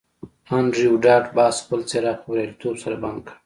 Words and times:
انډریو 0.55 0.93
ډاټ 1.03 1.25
باس 1.37 1.55
خپل 1.63 1.79
څراغ 1.89 2.17
په 2.21 2.27
بریالیتوب 2.29 2.75
سره 2.83 2.95
بند 3.03 3.19
کړ 3.25 3.33